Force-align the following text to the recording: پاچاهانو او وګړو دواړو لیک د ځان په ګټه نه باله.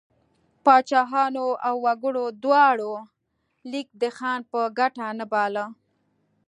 پاچاهانو 0.65 1.47
او 1.67 1.75
وګړو 1.85 2.25
دواړو 2.43 2.93
لیک 3.71 3.87
د 4.01 4.03
ځان 4.17 4.39
په 4.51 4.59
ګټه 4.79 5.07
نه 5.19 5.25
باله. 5.31 5.65